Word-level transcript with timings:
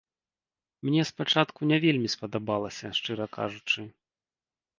Мне 0.87 1.01
спачатку 1.09 1.59
не 1.73 1.77
вельмі 1.83 2.09
спадабалася, 2.15 2.93
шчыра 3.01 3.25
кажучы. 3.39 3.81